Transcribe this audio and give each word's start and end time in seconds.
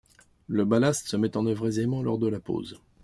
Le 0.47 0.65
ballast 0.65 1.07
se 1.07 1.15
met 1.15 1.37
en 1.37 1.45
œuvre 1.45 1.67
aisément 1.67 2.01
lors 2.01 2.17
de 2.17 2.25
la 2.27 2.39
pose. 2.39 2.79